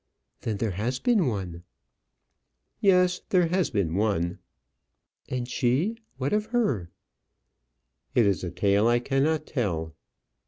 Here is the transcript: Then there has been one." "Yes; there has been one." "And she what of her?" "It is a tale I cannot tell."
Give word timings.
Then 0.41 0.57
there 0.57 0.71
has 0.71 0.97
been 0.97 1.27
one." 1.27 1.61
"Yes; 2.79 3.21
there 3.29 3.49
has 3.49 3.69
been 3.69 3.93
one." 3.93 4.39
"And 5.29 5.47
she 5.47 5.95
what 6.17 6.33
of 6.33 6.47
her?" 6.47 6.89
"It 8.15 8.25
is 8.25 8.43
a 8.43 8.49
tale 8.49 8.87
I 8.87 8.97
cannot 8.97 9.45
tell." 9.45 9.93